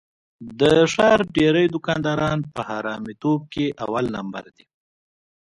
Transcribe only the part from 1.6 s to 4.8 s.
دوکانداران په حرامتوب کې اول لمبر دي.